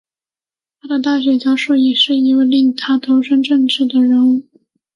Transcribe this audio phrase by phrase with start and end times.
[0.79, 4.41] 他的大学教授也是一位令他投身政治的人物。